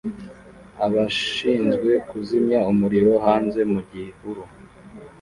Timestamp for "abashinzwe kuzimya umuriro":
0.85-3.11